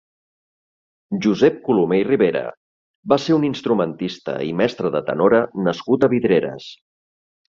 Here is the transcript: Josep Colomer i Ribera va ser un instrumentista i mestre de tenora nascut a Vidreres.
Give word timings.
Josep 1.25 1.59
Colomer 1.67 1.99
i 2.03 2.05
Ribera 2.07 2.41
va 3.13 3.19
ser 3.27 3.37
un 3.37 3.45
instrumentista 3.51 4.35
i 4.47 4.55
mestre 4.63 4.93
de 4.97 5.03
tenora 5.11 5.43
nascut 5.69 6.07
a 6.07 6.09
Vidreres. 6.15 6.69